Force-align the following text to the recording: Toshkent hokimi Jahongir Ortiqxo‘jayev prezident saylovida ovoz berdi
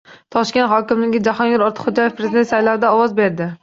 Toshkent 0.35 0.71
hokimi 0.71 1.21
Jahongir 1.29 1.67
Ortiqxo‘jayev 1.69 2.19
prezident 2.19 2.53
saylovida 2.57 2.97
ovoz 2.99 3.21
berdi 3.25 3.55